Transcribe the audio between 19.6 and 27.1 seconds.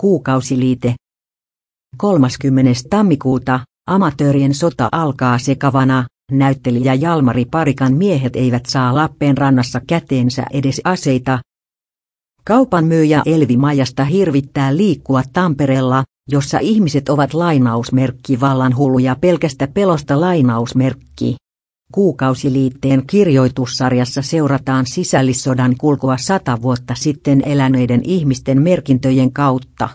pelosta lainausmerkki. Kuukausiliitteen kirjoitussarjassa seurataan sisällissodan kulkua sata vuotta